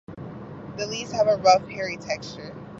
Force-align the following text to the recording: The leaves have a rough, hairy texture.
The 0.77 0.87
leaves 0.87 1.11
have 1.11 1.27
a 1.27 1.37
rough, 1.37 1.67
hairy 1.67 1.97
texture. 1.97 2.55